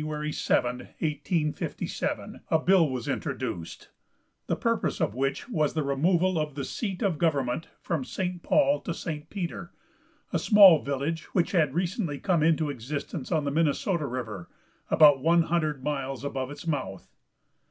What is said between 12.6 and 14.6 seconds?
existence on the Minnesota river